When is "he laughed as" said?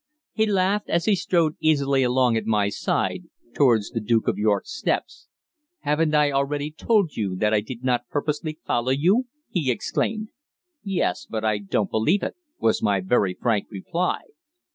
0.33-1.05